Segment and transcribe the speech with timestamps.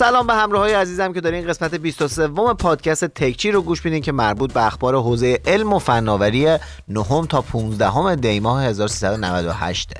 [0.00, 4.12] سلام به همراه های عزیزم که دارین قسمت 23 پادکست تکچی رو گوش میدین که
[4.12, 6.56] مربوط به اخبار حوزه علم و فناوری
[6.88, 9.92] نهم تا 15 دی ماه 1398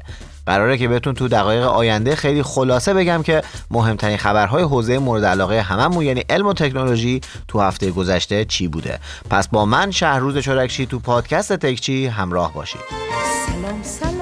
[0.46, 5.60] قراره که بهتون تو دقایق آینده خیلی خلاصه بگم که مهمترین خبرهای حوزه مورد علاقه
[5.60, 8.98] هممون یعنی علم و تکنولوژی تو هفته گذشته چی بوده.
[9.30, 12.80] پس با من شهروز چرکشی تو پادکست تکچی همراه باشید.
[13.46, 14.19] سلام سلام.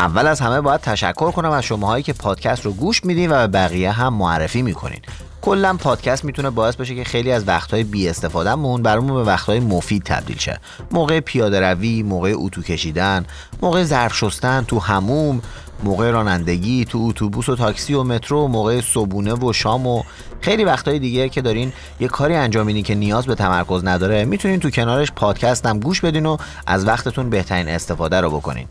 [0.00, 3.46] اول از همه باید تشکر کنم از شماهایی که پادکست رو گوش میدین و به
[3.46, 5.00] بقیه هم معرفی می‌کنین.
[5.42, 10.02] کلا پادکست می‌تونه باعث بشه که خیلی از وقتهای بی استفادهمون برامون به وقتهای مفید
[10.02, 10.60] تبدیل شه.
[10.90, 13.26] موقع پیاده روی موقع اتو کشیدن
[13.62, 15.42] موقع ظرف شستن تو هموم
[15.84, 20.02] موقع رانندگی تو اتوبوس و تاکسی و مترو موقع صبونه و شام و
[20.40, 24.60] خیلی وقتهای دیگه که دارین یه کاری انجام میدین که نیاز به تمرکز نداره می‌تونین
[24.60, 28.66] تو کنارش پادکست هم گوش بدین و از وقتتون بهترین استفاده رو بکنین.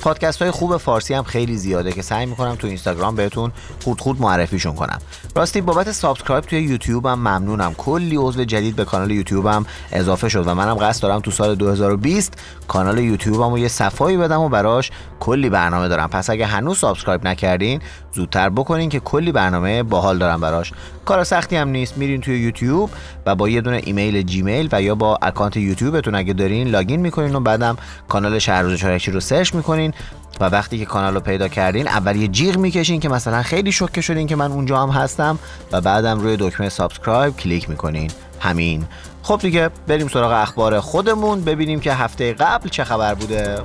[0.00, 3.52] پادکست های خوب فارسی هم خیلی زیاده که سعی می‌کنم تو اینستاگرام بهتون
[3.84, 4.98] خود خود معرفیشون کنم.
[5.36, 7.74] راستی بابت subscribe توی یوتیوب هم ممنونم.
[7.74, 11.54] کلی عضو جدید به کانال یوتیوب هم اضافه شد و منم قصد دارم تو سال
[11.54, 12.34] 2020
[12.68, 16.08] کانال یوتیوب هم یه صفایی بدم و براش کلی برنامه دارم.
[16.08, 17.80] پس اگه هنوز subscribe نکردین
[18.12, 20.72] زودتر بکنین که کلی برنامه باحال دارم براش.
[21.06, 21.96] کار سختی هم نیست.
[21.96, 22.90] میرین توی یوتیوب
[23.26, 27.34] و با یه دونه ایمیل جیمیل و یا با اکانت یوتیوبتون اگه دارین login می‌کنین
[27.34, 27.76] و بعدم
[28.08, 29.94] کانال شهرروز چارکچی رو search می‌کنین
[30.40, 34.00] و وقتی که کانال رو پیدا کردین اول یه جیغ می‌کشین که مثلا خیلی شوکه
[34.00, 35.38] شدین که من اونجا هم هستم
[35.72, 38.10] و بعدم روی دکمه subscribe کلیک می‌کنین.
[38.40, 38.84] همین.
[39.22, 43.58] خب دیگه بریم سراغ اخبار خودمون ببینیم که هفته قبل چه خبر بوده.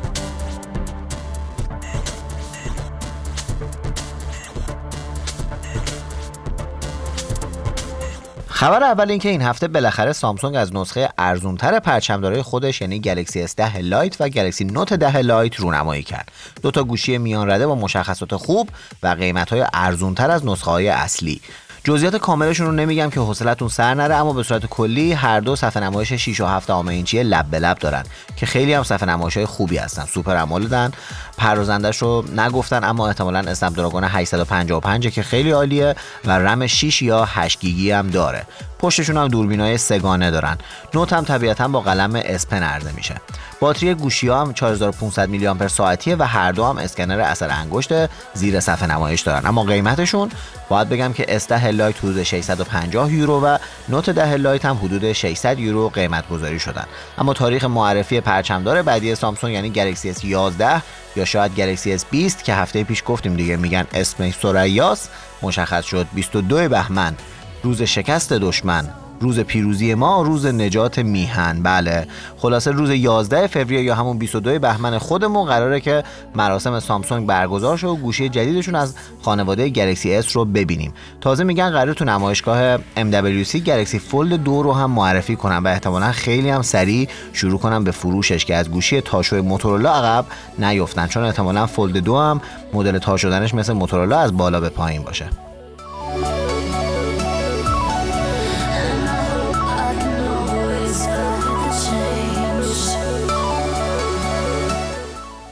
[8.61, 13.47] خبر اول این که این هفته بالاخره سامسونگ از نسخه ارزونتر پرچمدارای خودش یعنی گلکسی
[13.47, 16.31] S10 لایت و گلکسی نوت 10 لایت رونمایی کرد.
[16.61, 18.69] دو تا گوشی میان رده با مشخصات خوب
[19.03, 21.41] و قیمت ارزونتر از نسخه های اصلی.
[21.83, 25.83] جزئیات کاملشون رو نمیگم که حوصلتون سر نره اما به صورت کلی هر دو صفحه
[25.83, 28.03] نمایش 6 و 7 اینچی لب به لب دارن
[28.35, 30.05] که خیلی هم صفحه نمایش های خوبی هستن.
[30.05, 30.91] Super AMOLED ن
[31.37, 37.25] پردازندش رو نگفتن اما احتمالا اسنپ دراگون 855 که خیلی عالیه و رم 6 یا
[37.25, 38.45] 8 گیگی هم داره.
[38.79, 40.57] پشتشون هم دوربینای سگانه دارن.
[40.93, 43.15] نوت هم طبیعتا با قلم S Pen عرضه میشه.
[43.59, 47.89] باتری گوشی ها هم 4500 میلی آمپر ساعتیه و هر دو هم اسکنر اثر انگشت
[48.33, 49.47] زیر صفحه نمایش دارن.
[49.47, 50.29] اما قیمتشون
[50.69, 53.57] باید بگم که اس 10 لایت حدود 650 یورو و
[53.89, 56.85] نوت 10 لایت هم حدود 600 یورو قیمت گذاری شدن.
[57.17, 60.81] اما تاریخ معرفی پرچمدار بعدی سامسونگ یعنی گلکسی S 11
[61.15, 65.09] یا شاید گلکسی S 20 که هفته پیش گفتیم دیگه میگن اسم سری S
[65.41, 67.15] مشخص شد 22 بهمن
[67.63, 69.00] روز شکست دشمن.
[69.21, 71.63] روز پیروزی ما روز نجات میهن.
[71.63, 72.07] بله.
[72.37, 76.03] خلاصه روز 11 فوریه یا همون 22 بهمن خودمون قراره که
[76.35, 80.93] مراسم سامسونگ برگزار شه و گوشی جدیدشون از خانواده گلکسی S رو ببینیم.
[81.21, 86.11] تازه میگن قراره تو نمایشگاه MWC گلکسی فولد دو رو هم معرفی کنن و احتمالا
[86.11, 90.25] خیلی هم سریع شروع کنن به فروشش که از گوشی تاشو موتورولا عقب
[90.59, 91.07] نیفتن.
[91.07, 92.41] چون احتمالا فولد دو هم
[92.73, 95.50] مدل تا شدنش مثل موتورولا از بالا به پایین باشه.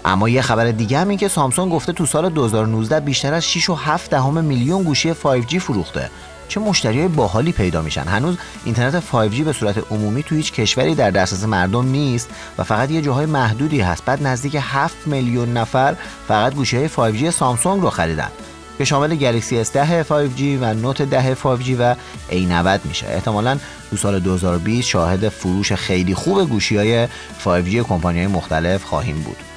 [0.09, 3.69] اما یه خبر دیگه هم این که سامسونگ گفته تو سال 2019 بیشتر از 6
[3.69, 6.09] و 7 دهم میلیون گوشی 5G فروخته.
[6.47, 8.03] چه مشتری باحالی پیدا میشن.
[8.03, 12.91] هنوز اینترنت 5G به صورت عمومی تو هیچ کشوری در دسترس مردم نیست و فقط
[12.91, 14.05] یه جاهای محدودی هست.
[14.05, 15.95] بعد نزدیک 7 میلیون نفر
[16.27, 18.29] فقط گوشی های 5G سامسونگ رو خریدن.
[18.77, 21.95] که شامل گلکسی S10 5G و نوت 10 5G و
[22.29, 23.07] A90 میشه.
[23.07, 23.57] احتمالا
[23.89, 27.07] تو سال 2020 شاهد فروش خیلی خوب گوشی های
[27.45, 29.48] 5G کمپانی های مختلف خواهیم بود.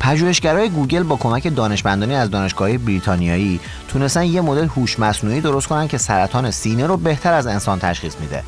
[0.00, 5.88] پژوهشگرای گوگل با کمک دانشمندانی از دانشگاه بریتانیایی تونستن یه مدل هوش مصنوعی درست کنن
[5.88, 8.42] که سرطان سینه رو بهتر از انسان تشخیص میده.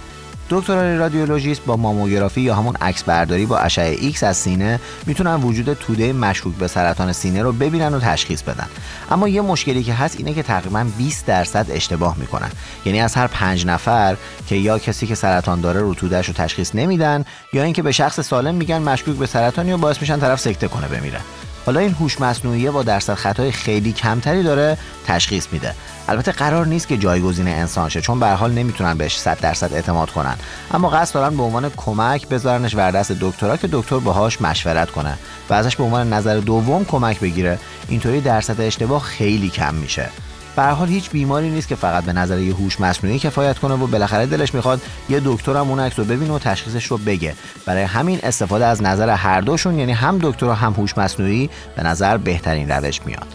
[0.50, 5.74] دکترای رادیولوژیست با ماموگرافی یا همون عکس برداری با اشعه ایکس از سینه می‌تونن وجود
[5.74, 8.66] توده مشکوک به سرطان سینه رو ببینن و تشخیص بدن.
[9.10, 12.50] اما یه مشکلی که هست اینه که تقریبا 20 درصد اشتباه می‌کنن.
[12.84, 14.16] یعنی از هر پنج نفر
[14.46, 18.20] که یه کسی که سرطان داره رو توده‌ش رو تشخیص نمیدن یا اینکه به شخص
[18.20, 21.20] سالم میگن مشکوک به سرطانی و باعث میشن طرف سکته کنه بمیره.
[21.66, 25.74] حالا این هوش مصنوعی با درصد خطای خیلی کمتری داره تشخیص میده.
[26.08, 30.10] البته قرار نیست که جایگزین انسان شه چون به حال نمی‌تونن بهش 100 درصد اعتماد
[30.10, 30.36] کنن.
[30.70, 35.18] اما قصد دارن به عنوان کمک بذارنش ور دست دکترا که دکتر باهاش مشورت کنه
[35.50, 37.58] و ازش به عنوان نظر دوم کمک بگیره.
[37.88, 40.08] اینطوری درصد اشتباه خیلی کم میشه.
[40.56, 43.86] به حال هیچ بیماری نیست که فقط به نظر یه هوش مصنوعی کفایت کنه و
[43.86, 47.34] بالاخره دلش می‌خواد یه دکترم اون عکس رو ببینه و تشخیصش رو بگه.
[47.66, 51.82] برای همین استفاده از نظر هر دوشون یعنی هم دکتر و هم هوش مصنوعی به
[51.82, 53.26] نظر بهترین روش میاد.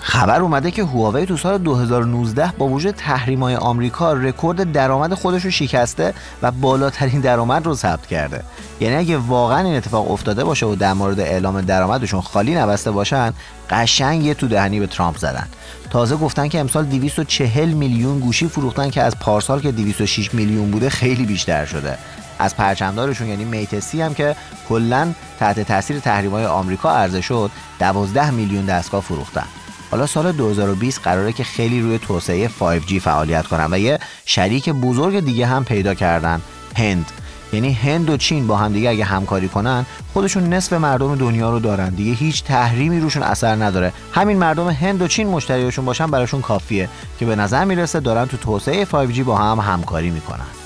[0.00, 5.50] خبر اومده که هواوی تو سال 2019 با وجود تحریم‌های آمریکا رکورد درآمد خودش رو
[5.50, 8.44] شکسته و بالاترین درآمد رو ثبت کرده.
[8.82, 13.32] یعنی اگه واقعا این اتفاق افتاده باشه و در مورد اعلام درآمدشون خالی نبسته باشن
[13.70, 15.48] قشنگ یه تو دهنی به ترامپ زدن.
[15.90, 20.90] تازه گفتن که امسال 240 میلیون گوشی فروختن که از پارسال که 206 میلیون بوده
[20.90, 21.98] خیلی بیشتر شده.
[22.38, 24.36] از پرچمدارشون یعنی میتسی هم که
[24.68, 29.46] کلا تحت تاثیر تحریم‌های آمریکا عرضه شد 12 میلیون دستگاه فروختن.
[29.90, 35.20] حالا سال 2020 قراره که خیلی روی توسعه 5G فعالیت کنن و یه شریک بزرگ
[35.20, 36.40] دیگه هم پیدا کردن
[36.76, 37.06] هند.
[37.52, 41.58] یعنی هند و چین با هم دیگه اگه همکاری کنن خودشون نصف مردم دنیا رو
[41.58, 41.88] دارن.
[41.88, 43.92] دیگه هیچ تحریمی روشون اثر نداره.
[44.12, 46.88] همین مردم هند و چین مشتریشون باشن براشون کافیه
[47.18, 50.61] که به نظر می‌رسه دارن تو توسعه 5G با هم همکاری می‌کنن.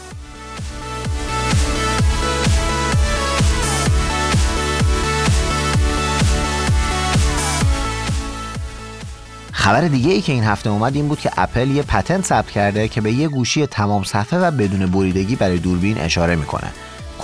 [9.67, 12.89] خبر دیگه ای که این هفته اومد این بود که اپل یه پتنت ثبت کرده
[12.89, 16.73] که به یه گوشی تمام صفحه و بدون بریدگی برای دوربین اشاره می‌کنه.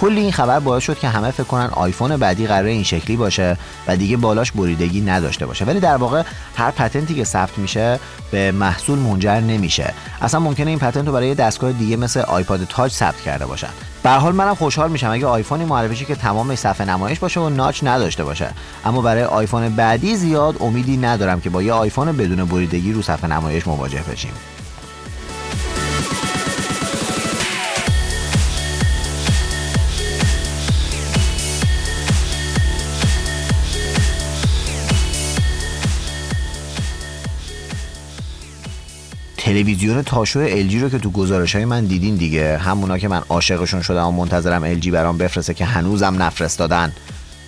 [0.03, 3.57] کلی این خبر باعث شد که همه فکر کنن آیفون بعدی قراره این شکلی باشه
[3.89, 5.65] و دیگه بالاش بریدگی نداشته باشه.
[5.65, 6.23] ولی در واقع
[6.57, 8.01] هر پتنتی که ثبت میشه
[8.31, 9.95] به محصول منجر نمیشه.
[10.23, 13.69] اصلا ممکنه این پتنت رو برای دستگاه دیگه مثل آیپاد تاچ ثبت کرده باشن.
[14.03, 17.81] به حال منم خوشحال میشم اگه آیفونی معرفی که تمام صفحه نمایش باشه و ناچ
[17.83, 18.51] نداشته باشه.
[18.85, 23.31] اما برای آیفون بعدی زیاد امیدی ندارم که با یه آیفون بدون بریدگی رو صفحه
[23.31, 24.33] نمایش مواجه بشیم.
[39.53, 42.59] تلویزیون تاشو LG رو که تو گزارش های من دیدین دیگه.
[42.59, 46.93] همونا که من عاشقشون شدم و منتظرم LG برام بفرسته که هنوزم نفرستادن.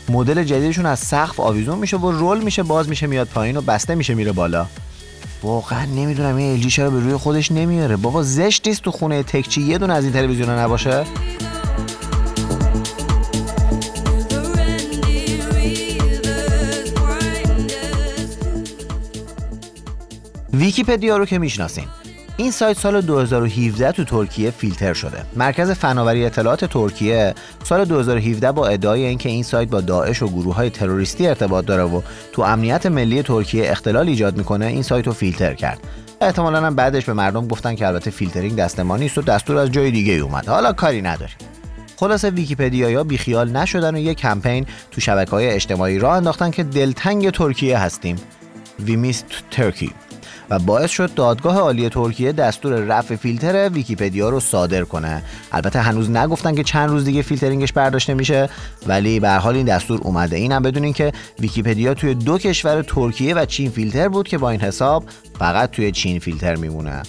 [0.09, 3.95] مدل جدیدشون از سقف آویزون میشه و رول میشه باز میشه میاد پایین و بسته
[3.95, 4.67] میشه میره بالا.
[5.43, 7.97] واقعا نمی‌دونم این LG چرا به روی خودش نمیاره.
[7.97, 11.05] بابا زشت نیست تو خونه تکچی یه دونه از این تلویزیون نباشه؟
[20.85, 21.85] ویکیپدیا رو که می‌شناسین
[22.37, 25.25] این سایت سال 2017 تو ترکیه فیلتر شده.
[25.37, 27.35] مرکز فناوری اطلاعات ترکیه
[27.65, 31.83] سال 2017 با ادعای اینکه این سایت با داعش و گروه های تروریستی ارتباط داره
[31.83, 32.03] و
[32.33, 35.79] تو امنیت ملی ترکیه اختلال ایجاد می‌کنه این سایت رو فیلتر کرد.
[36.21, 39.73] احتمالا هم بعدش به مردم گفتن که البته فیلترینگ دست ما نیست و دستور از
[39.73, 40.49] جای دیگه اومد.
[40.49, 41.37] حالا کاری نداریم.
[41.97, 47.31] خلاصه ویکیپدیاییا بیخیال نشدن و یه کمپین تو شبکه های اجتماعی راه انداختن که دلتنگ
[47.31, 48.17] ترکیه هستیم.
[48.87, 49.91] We missed Turkey
[50.51, 55.23] و باعث شد دادگاه عالی ترکیه دستور رفع فیلتر ویکیپدیا رو صادر کنه.
[55.53, 58.49] البته هنوز نگفتن که چند روز دیگه فیلترینگش برداشته میشه
[58.87, 60.37] ولی به هر حال این دستور اومده.
[60.37, 64.61] اینم بدونین که ویکیپدیا توی دو کشور ترکیه و چین فیلتر بود که با این
[64.61, 65.05] حساب
[65.39, 67.03] فقط توی چین فیلتر میمونه.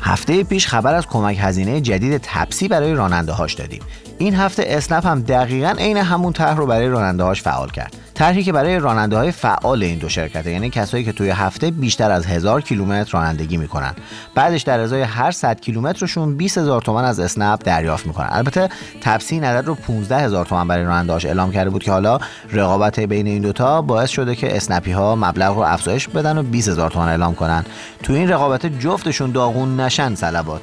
[0.00, 3.82] هفته پیش خبر از کمک هزینه جدید تپسی برای راننده هاش دادیم.
[4.22, 7.96] این هفته اسنپ هم دقیقا عین همون طرح رو برای راننده هاش فعال کرد.
[8.14, 12.10] طرحی که برای راننده های فعال این دو شرکته یعنی کسایی که توی هفته بیشتر
[12.10, 13.94] از هزار کیلومتر رانندگی می‌کنن.
[14.34, 18.28] بعدش در ازای هر 100 کیلومترشون 20 هزار تومن از اسنپ دریافت می‌کنن.
[18.30, 18.68] البته
[19.00, 22.18] تپسی این عدد رو 15 هزار تومن برای رانندهاش اعلام کرده بود که حالا
[22.52, 26.68] رقابت بین این دوتا باعث شده که اسنپی ها مبلغ رو افزایش بدن و 20
[26.68, 27.64] هزار تومن اعلام کنن.
[28.02, 30.62] تو این رقابت جفتشون داغون نشن صلوات.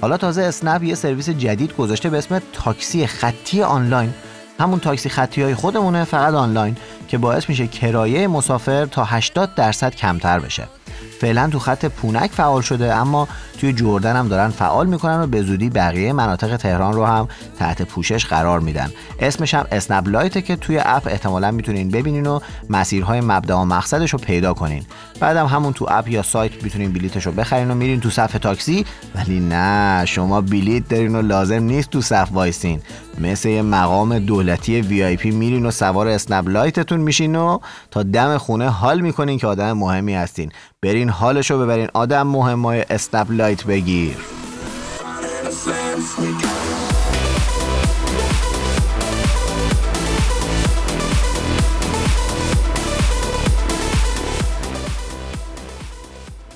[0.00, 4.14] حالا تازه اسنپ یه سرویس جدید گذاشته به اسم تاکسی خطی آنلاین.
[4.60, 6.76] همون تاکسی خطی های خودمونه فقط آنلاین
[7.08, 10.68] که باعث میشه کرایه مسافر تا 80 درصد کمتر بشه.
[11.20, 13.28] فعلا تو خط پونک فعال شده اما
[13.60, 17.82] توی جردن هم دارن فعال می‌کنن و به زودی بقیه مناطق تهران رو هم تحت
[17.82, 18.90] پوشش قرار میدن.
[19.20, 24.10] اسمش هم اسنپ لایته که توی اپ احتمالا می‌تونین ببینین و مسیرهای مبدا و مقصدش
[24.10, 24.82] رو پیدا کنین.
[25.20, 28.86] بعدم همون تو اپ یا سایت می‌تونین بلیتش رو بخرین و میرین تو صف تاکسی
[29.14, 32.82] ولی نه شما بلیت دارین و لازم نیست تو صف وایسین.
[33.18, 37.58] مثل یه مقام دولتی VIP میرین و سوار اسنپ لایتتون میشین و
[37.90, 40.52] تا دم خونه حال می‌کنین که آدم مهمی هستین.
[40.82, 41.88] برین حالش رو ببرین.
[41.94, 44.16] آدم مهمای اسنپ لایت بگیر.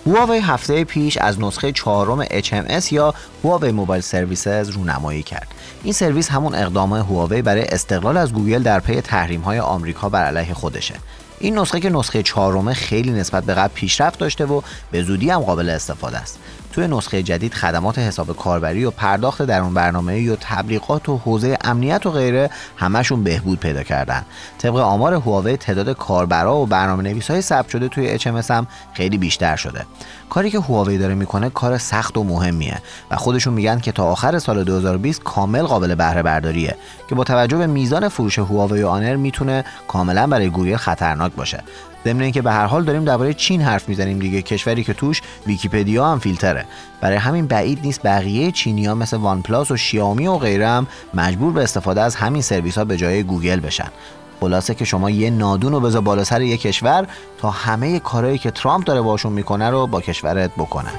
[0.07, 3.15] هواوی هفته پیش از نسخه چهارم HMS یا
[3.45, 5.49] Huawei Mobile Services رونمایی کرد.
[5.83, 10.25] این سرویس همون اقدام هواوی برای استقلال از گوگل در پی تحریم های آمریکا بر
[10.25, 10.95] علیه خودشه.
[11.39, 15.41] این نسخه که نسخه چهارم خیلی نسبت به قبل پیشرفت داشته و به زودی هم
[15.41, 16.39] قابل استفاده است.
[16.73, 22.07] توی نسخه جدید خدمات حساب کاربری و پرداخت درون برنامه و تبلیغات و حوزه امنیت
[22.07, 24.25] و غیره همشون بهبود پیدا کردن.
[24.59, 29.19] طبق آمار هواوی تعداد کاربرا و برنامه نویس های ثبت شده توی HMS هم خیلی
[29.19, 29.87] بیشتر شده.
[30.31, 34.39] کاری که هواوی داره می‌کنه کار سخت و مهمیه و خودشون میگن که تا آخر
[34.39, 36.77] سال 2020 کامل قابل بهره برداریه
[37.09, 41.63] که با توجه به میزان فروش هواوی و آنر می‌تونه کاملا برای گوگل خطرناک باشه.
[42.05, 44.43] ضمن اینکه به هر حال داریم درباره چین حرف می‌زنیم دیگه.
[44.43, 46.65] کشوری که توش ویکیپدیا هم فیلتره.
[47.01, 51.63] برای همین بعید نیست بقیه چینی مثل OnePlus و شیائومی و غیره هم مجبور به
[51.63, 53.89] استفاده از همین سرویس ها به جای گوگل بشن.
[54.41, 57.07] خلاصه که شما یه نادون رو بذار بالا سر یه کشور
[57.39, 60.91] تا همه کارهایی که ترامپ داره باشون می‌کنه رو با کشورت بکنه.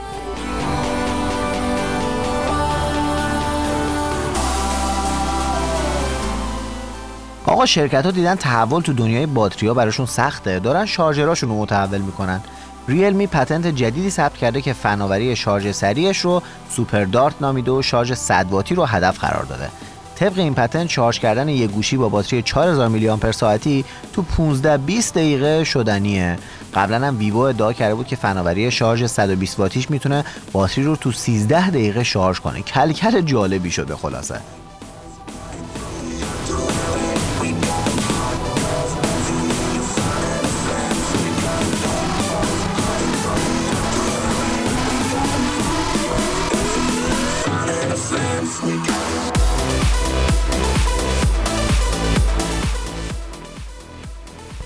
[7.45, 10.59] آقا شرکت ها دیدن تحول تو دنیای باتری ها براشون سخته.
[10.59, 12.41] دارن شارژراشون رو متحول می‌کنن.
[12.87, 18.13] ریلمی پتنت جدیدی ثبت کرده که فناوری شارژ سریعش رو سوپر دارت نامیده و شارژ
[18.13, 19.69] 100 واتی رو هدف قرار داده.
[20.15, 24.77] طبق این پتنت شارژ کردن یک گوشی با باتری 4000 میلی آمپر ساعتی تو 15
[24.77, 26.37] 20 دقیقه شدنیه.
[26.75, 31.11] قبلا هم ویوو ادعا کرده بود که فناوری شارژ 120 واتیش می‌تونه باتری رو تو
[31.11, 32.61] 13 دقیقه شارژ کنه.
[32.61, 34.39] کلکل جالبی شده خلاصه.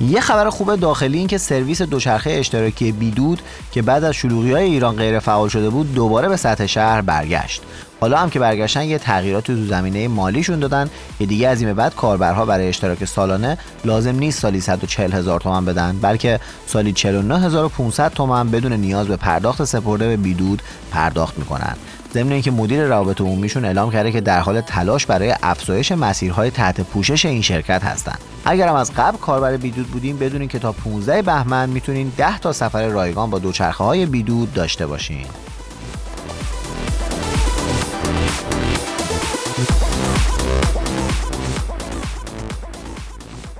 [0.09, 4.63] یه خبر خوب داخلی این که سرویس دوچرخه اشتراکی بیدود که بعد از شلوغی های
[4.63, 7.61] ایران غیر فعال شده بود دوباره به سطح شهر برگشت.
[8.01, 11.95] حالا هم که برگشتن یه تغییرات تو زمینه مالیشون دادن که دیگه از این بعد
[11.95, 18.51] کاربرها برای اشتراک سالانه لازم نیست سالی 140 هزار تومن بدن بلکه سالی 49500 تومن
[18.51, 21.75] بدون نیاز به پرداخت سپرده به بیدود پرداخت می‌کنن.
[22.15, 26.81] ضمن اینکه مدیر روابط عمومیشون اعلام کرده که در حال تلاش برای افزایش مسیرهای تحت
[26.81, 28.19] پوشش این شرکت هستند.
[28.45, 32.87] اگرم از قبل کاربر بیدود بودیم بدونین که تا 15 بهمن می‌تونین 10 تا سفر
[32.87, 35.25] رایگان با دوچرخه های بیدود داشته باشین.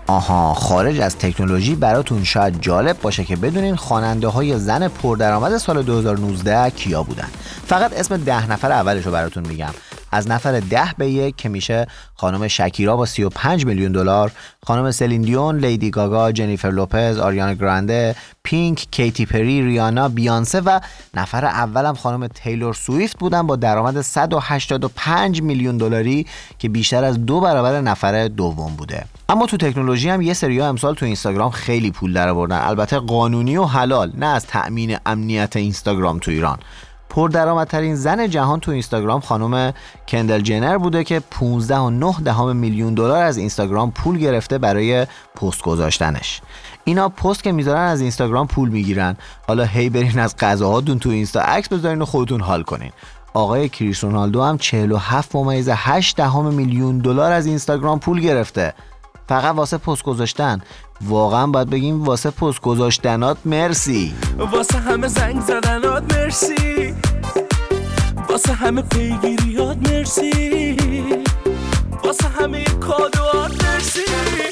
[0.08, 5.84] آها خارج از تکنولوژی براتون شاید جالب باشه که بدونین خواننده های زن پردرآمد سال
[5.84, 7.28] 2019 کیا بودن
[7.66, 9.74] فقط اسم ده نفر اولش رو براتون میگم.
[10.12, 14.32] از نفر ده به یک که میشه خانم شکیرا با 35 میلیون دلار
[14.64, 20.80] خانم سلین دیون لیدی گاگا جنیفر لوپز آریانا گرانده پینک کیتی پری ریانا بیانسه و
[21.14, 26.26] نفر اولم خانم تیلور سویفت بودن با درآمد 185 میلیون دلاری
[26.60, 29.06] که بیشتر از دو برابر نفر دوم بوده.
[29.30, 32.60] اما تو تکنولوژی هم یه سری امسال تو اینستاگرام خیلی پول درآوردن.
[32.62, 36.60] البته قانونی و حلال نه از تأمین امنیت اینستاگرام تو ایران.
[37.16, 39.74] پردرآمدترین زن جهان تو اینستاگرام خانم
[40.08, 45.08] کندل جنر بوده که 15 و 9 دهم میلیون دلار از اینستاگرام پول گرفته برای
[45.36, 46.42] پست گذاشتنش.
[46.84, 49.18] اینا پست که می‌ذارن از اینستاگرام پول می‌گیرن.
[49.48, 52.92] حالا هی برین از غذاهاتون تو اینستا عکس بذارین و خودتون حال کنین.
[53.34, 58.74] آقای کریس رونالدو هم 47 ممیز 8 دهم میلیون دلار از اینستاگرام پول گرفته.
[59.30, 60.62] فقط واسه پست گذاشتن.
[61.02, 64.14] واقعا باید بگیم واسه پست گذاشتنات مرسی.
[64.38, 66.96] واسه همه زنگ زدنات مرسی.
[68.36, 70.78] واسه همه پیگیریات مرسی.
[72.04, 74.45] واسه همه کادوات مرسی.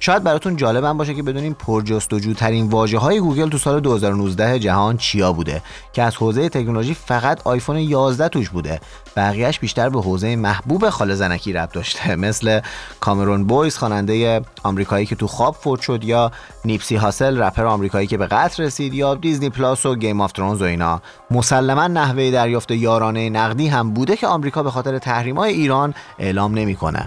[0.00, 5.32] شاید براتون جالبم باشه که بدونین پرجستجوترین واژه های گوگل تو سال 2019 جهان چیا
[5.32, 8.80] بوده که از حوزه تکنولوژی فقط آیفون 11 توش بوده
[9.16, 12.60] بقیهش بیشتر به حوزه محبوب خاله زنکی ربط داشته مثل
[13.00, 16.32] کامرون بویز خواننده آمریکایی که تو خواب فوت شد یا
[16.64, 20.62] نیپسی هاسل رپر آمریکایی که به قتل رسید یا Disney Plus و Game of Thrones
[20.62, 25.94] و اینا مسلما نحوه دریافت یارانه نقدی هم بوده که آمریکا به خاطر تحریم‌های ایران
[26.18, 27.06] اعلام نمی‌کنه.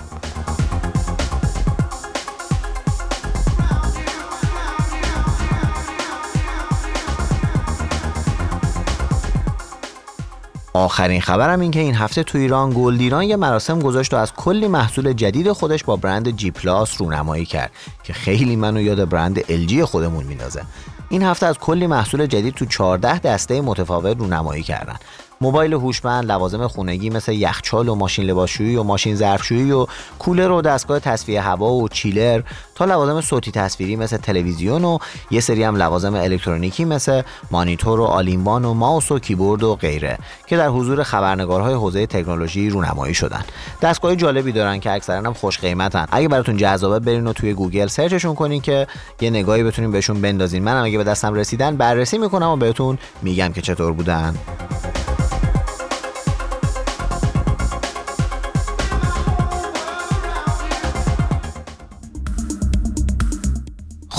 [10.80, 14.68] آخرین خبرم این که این هفته تو ایران گلدیران یه مراسم گذاشت و از کلی
[14.68, 17.72] محصول جدید خودش با برند جی پلاس رونمایی کرد
[18.04, 20.62] که خیلی منو یاد برند LG خودمون میندازه.
[21.10, 24.96] این هفته از کلی محصول جدید تو 14 دسته متفاوت رونمایی کردن.
[25.42, 29.88] موبایل هوشمند لوازم خونگی مثل یخچال و ماشین لباسشویی و ماشین ظرفشویی و
[30.20, 32.42] کولر و دستگاه تصفیه هوا و چیلر
[32.76, 34.98] تا لوازم صوتی تصویری مثل تلویزیون و
[35.32, 40.18] یه سری هم لوازم الکترونیکی مثل مانیتور و all-in-one و ماوس و کیبورد و غیره
[40.48, 43.44] که در حضور خبرنگارهای حوزه تکنولوژی رونمایی شدن.
[43.82, 46.06] دستگاه جالبی دارن که اکثرا هم خوش قیمتن.
[46.12, 48.88] اگه براتون جذابه برین و توی گوگل سرچشون کنین که
[49.22, 50.64] یه نگاهی بتونین بهشون بندازین.
[50.64, 54.36] منم اگه به دستم رسیدن بررسی می‌کنم و بهتون میگم که چطور بودن.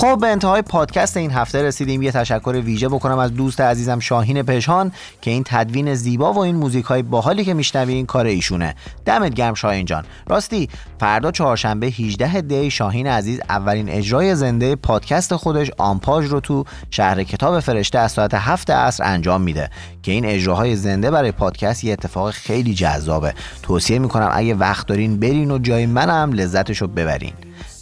[0.01, 2.01] خب به انتهای پادکست این هفته رسیدیم.
[2.01, 4.91] یه تشکر ویژه بکنم از دوست عزیزم شاهین پژهان
[5.21, 8.75] که این تدوین زیبا و این موزیک های باحالی که میشنوین کار ایشونه.
[9.05, 10.05] دمت گرم شاهین جان.
[10.27, 16.63] راستی فردا چهارشنبه 18 دی شاهین عزیز اولین اجرای زنده پادکست خودش آمپاژ رو تو
[16.89, 19.69] شهر کتاب فرشته از ساعت 7 عصر انجام میده
[20.03, 23.33] که این اجراهای زنده برای پادکست یه اتفاق خیلی جذابه.
[23.63, 27.33] توصیه می‌کنم اگه وقت دارین برین و جای منم لذتشو ببرین.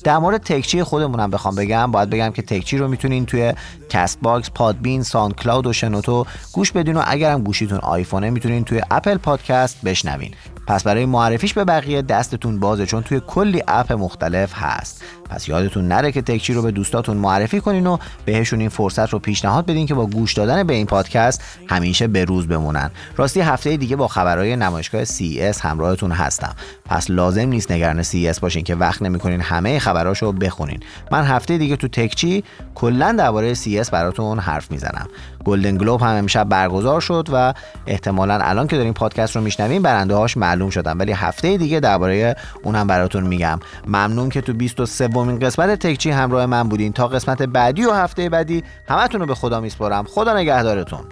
[0.04, 1.92] در مورد تکچی خودمونم بخوام بگم.
[1.92, 3.54] باید بگم که تکچی رو می‌تونین توی
[3.90, 9.82] Castbox، Podbean، SoundCloud و شنوتو گوش بدین و اگرم گوشیتون آیفونه می‌تونین توی Apple Podcast
[9.82, 10.34] بشنوین.
[10.68, 15.04] پس برای معرفیش به بقیه دستتون بازه چون توی کلی اپ مختلف هست.
[15.30, 19.20] پس یادتون نره که تکچی رو به دوستاتون معرفی کنین و بهشون این فرصت رو
[19.20, 22.92] پیشنهاد بدین که با گوش دادن به این پادکست همیشه به روز بمونن.
[23.18, 26.56] راستی هفته دیگه با خبرهای نمایشگاه CES همراهتون هستم.
[26.86, 30.80] پس لازم نیست نگران CES باشین که وقت نمی‌کنین همه خبراشو بخونین.
[31.12, 32.44] من هفته دیگه تو تکچی
[32.76, 35.08] کلا درباره CES براتون حرف می‌زنم.
[35.46, 37.54] گلدن گلوب هم امشب برگزار شد و
[37.88, 40.98] احتمالا الان که داریم پادکست رو میشنویم برنده هاش معلوم شدن.
[40.98, 43.60] ولی هفته دیگه درباره اونم براتون میگم.
[43.88, 46.94] ممنون که تو 23 دومین قسمت تکچی همراه من بودین.
[46.94, 50.04] تا قسمت بعدی و هفته بعدی همتون رو به خدا میسپارم.
[50.04, 51.06] خدا نگهدارتون.